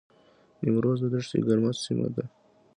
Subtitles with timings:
[0.61, 2.23] نیمروز د دښتې ګرمه سیمه ده